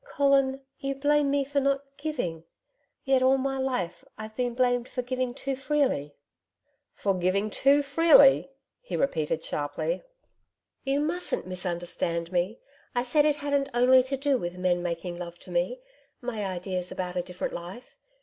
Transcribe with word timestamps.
Colin, 0.03 0.61
you 0.79 0.95
blame 0.95 1.29
me 1.29 1.45
for 1.45 1.59
not 1.59 1.95
GIVING; 1.95 2.43
yet, 3.05 3.21
all 3.21 3.37
my 3.37 3.59
life, 3.59 4.03
I've 4.17 4.35
been 4.35 4.55
blamed 4.55 4.89
for 4.89 5.03
giving 5.03 5.31
too 5.35 5.55
freely.' 5.55 6.15
'For 6.95 7.13
giving 7.13 7.51
too 7.51 7.83
freely!' 7.83 8.49
He 8.81 8.95
repeated 8.95 9.43
sharply. 9.43 10.01
'You 10.83 11.01
mustn't 11.01 11.45
misunderstand 11.45 12.31
me. 12.31 12.57
I 12.95 13.03
said 13.03 13.25
it 13.25 13.35
hadn't 13.45 13.69
only 13.75 14.01
to 14.01 14.17
do 14.17 14.39
with 14.39 14.57
men 14.57 14.81
making 14.81 15.19
love 15.19 15.37
to 15.37 15.51
me 15.51 15.81
my 16.19 16.45
ideas 16.47 16.91
about 16.91 17.15
a 17.15 17.21
different 17.21 17.53
life. 17.53 17.95